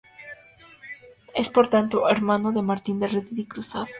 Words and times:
Es, 1.35 1.49
por 1.51 1.67
tanto, 1.67 2.09
hermano 2.09 2.51
de 2.51 2.63
Martín 2.63 2.99
de 2.99 3.07
Redín 3.07 3.41
y 3.41 3.45
Cruzat. 3.45 3.87